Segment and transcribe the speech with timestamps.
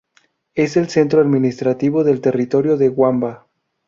[0.55, 3.45] Es el centro administrativo del territorio de Wamba.